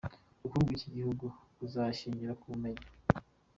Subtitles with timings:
[0.39, 1.25] Ubukungu bw’iki gihugu
[1.57, 2.85] buzashingira ku bumenyi.